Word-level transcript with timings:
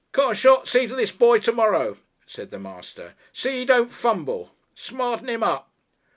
"Carshot, 0.13 0.67
see 0.67 0.87
to 0.87 0.95
this 0.95 1.11
boy 1.11 1.37
to 1.37 1.51
morrow," 1.51 1.97
said 2.25 2.49
the 2.49 2.57
master. 2.57 3.13
"See 3.33 3.59
he 3.59 3.65
don't 3.65 3.93
fumble. 3.93 4.49
Smart'n 4.73 5.29
'im 5.29 5.43
up." 5.43 5.69